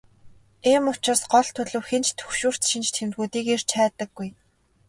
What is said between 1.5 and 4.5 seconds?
төлөв хэн ч түгшүүрт шинж тэмдгүүдийг эрж хайдаггүй.